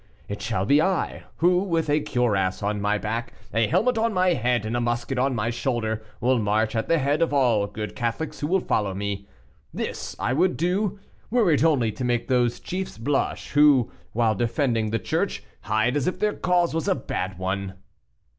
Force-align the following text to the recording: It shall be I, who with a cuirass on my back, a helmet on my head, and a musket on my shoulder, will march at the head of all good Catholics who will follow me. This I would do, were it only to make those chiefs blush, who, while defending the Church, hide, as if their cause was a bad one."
It 0.27 0.41
shall 0.41 0.65
be 0.65 0.81
I, 0.81 1.25
who 1.37 1.59
with 1.59 1.87
a 1.87 1.99
cuirass 1.99 2.63
on 2.63 2.81
my 2.81 2.97
back, 2.97 3.33
a 3.53 3.67
helmet 3.67 3.99
on 3.99 4.15
my 4.15 4.29
head, 4.33 4.65
and 4.65 4.75
a 4.75 4.81
musket 4.81 5.19
on 5.19 5.35
my 5.35 5.51
shoulder, 5.51 6.01
will 6.19 6.39
march 6.39 6.75
at 6.75 6.87
the 6.87 6.97
head 6.97 7.21
of 7.21 7.31
all 7.31 7.67
good 7.67 7.95
Catholics 7.95 8.39
who 8.39 8.47
will 8.47 8.61
follow 8.61 8.95
me. 8.95 9.27
This 9.71 10.15
I 10.17 10.33
would 10.33 10.57
do, 10.57 10.99
were 11.29 11.51
it 11.51 11.63
only 11.63 11.91
to 11.91 12.03
make 12.03 12.27
those 12.27 12.59
chiefs 12.59 12.97
blush, 12.97 13.51
who, 13.51 13.91
while 14.11 14.33
defending 14.33 14.89
the 14.89 14.97
Church, 14.97 15.43
hide, 15.65 15.95
as 15.95 16.07
if 16.07 16.17
their 16.17 16.33
cause 16.33 16.73
was 16.73 16.87
a 16.87 16.95
bad 16.95 17.37
one." 17.37 17.75